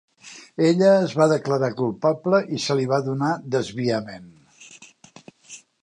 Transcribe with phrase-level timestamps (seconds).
[0.69, 4.29] Ella es va declarar culpable i se li va donar desviament.